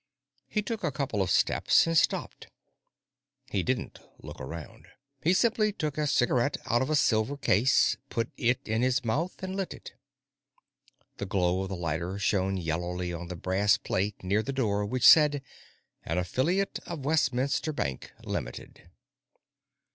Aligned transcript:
He 0.47 0.63
took 0.63 0.83
a 0.83 0.91
couple 0.91 1.21
of 1.21 1.29
steps 1.29 1.85
and 1.85 1.95
stopped. 1.95 2.47
He 3.51 3.61
didn't 3.61 3.99
look 4.17 4.41
around; 4.41 4.87
he 5.21 5.31
simply 5.31 5.71
took 5.71 5.95
a 5.95 6.07
cigarette 6.07 6.57
out 6.65 6.81
of 6.81 6.89
a 6.89 6.95
silver 6.95 7.37
case, 7.37 7.97
put 8.09 8.31
it 8.35 8.67
in 8.67 8.81
his 8.81 9.05
mouth, 9.05 9.43
and 9.43 9.55
lit 9.55 9.75
it. 9.75 9.93
The 11.17 11.27
glow 11.27 11.61
of 11.61 11.69
the 11.69 11.75
lighter 11.75 12.17
shone 12.17 12.57
yellowly 12.57 13.13
on 13.13 13.27
the 13.27 13.35
brass 13.35 13.77
plate 13.77 14.23
near 14.23 14.41
the 14.41 14.51
door 14.51 14.87
which 14.87 15.07
said: 15.07 15.43
_An 16.07 16.17
Affiliate 16.17 16.79
of 16.87 17.05
Westminster 17.05 17.71
Bank, 17.71 18.11
Ltd. 18.23 18.87